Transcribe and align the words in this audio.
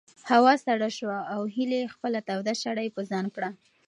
هوا 0.29 0.53
سړه 0.65 0.89
شوه 0.97 1.17
او 1.33 1.41
هیلې 1.55 1.81
خپله 1.93 2.19
توده 2.27 2.53
شړۍ 2.61 2.87
په 2.95 3.01
ځان 3.09 3.25
کړه. 3.35 3.49